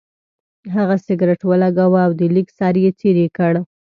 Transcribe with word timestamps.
هغه 0.75 0.95
سګرټ 1.05 1.39
ولګاوه 1.45 1.99
او 2.05 2.11
د 2.19 2.21
لیک 2.35 2.49
سر 2.57 2.75
یې 2.83 2.91
څېرې 2.99 3.25
کړ. 3.37 3.53